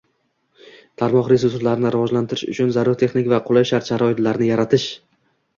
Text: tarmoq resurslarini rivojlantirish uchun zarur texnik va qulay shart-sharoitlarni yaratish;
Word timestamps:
tarmoq 1.01 1.27
resurslarini 1.33 1.91
rivojlantirish 1.97 2.45
uchun 2.55 2.73
zarur 2.79 2.97
texnik 3.03 3.29
va 3.35 3.41
qulay 3.51 3.71
shart-sharoitlarni 3.73 4.49
yaratish; 4.53 4.91